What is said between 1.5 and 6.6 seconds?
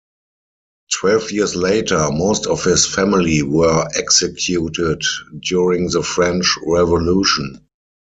later most of his family were executed during the French